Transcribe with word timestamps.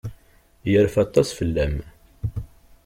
Yerfa 0.71 0.99
aṭas 1.05 1.29
fell-am. 1.37 1.75